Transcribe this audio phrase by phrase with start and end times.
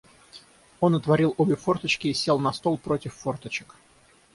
[0.79, 3.75] Он отворил обе форточки и сел на стол против форточек.